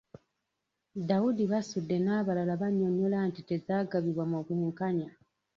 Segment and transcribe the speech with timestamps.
[1.07, 5.09] Daudi Basudde n'abalala bannyonnyola nti tezaagabibwa mu bwenkanya.